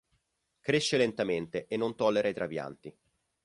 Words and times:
Cresce 0.59 0.97
lentamente 0.97 1.67
e 1.67 1.77
non 1.77 1.93
tollera 1.95 2.27
i 2.27 2.33
trapianti. 2.33 2.97